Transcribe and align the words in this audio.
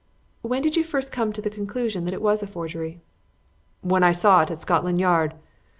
"When 0.41 0.63
did 0.63 0.75
you 0.75 0.83
first 0.83 1.11
come 1.11 1.31
to 1.31 1.43
the 1.43 1.49
conclusion 1.51 2.05
that 2.05 2.13
it 2.15 2.23
was 2.23 2.41
a 2.41 2.47
forgery?" 2.47 3.01
"When 3.81 4.01
I 4.01 4.13
saw 4.13 4.41
it 4.41 4.49
at 4.49 4.59
Scotland 4.59 4.99
Yard. 4.99 5.35